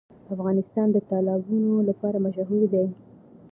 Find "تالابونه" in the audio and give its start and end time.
1.09-1.71